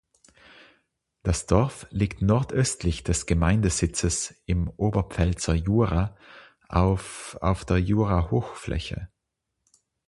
[1.21, 6.17] Das Dorf liegt nordöstlich des Gemeindesitzes im Oberpfälzer Jura
[6.67, 9.09] auf auf der Jurahochfläche.